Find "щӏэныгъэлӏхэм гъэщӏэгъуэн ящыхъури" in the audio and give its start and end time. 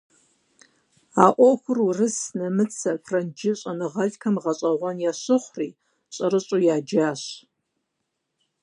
3.59-5.77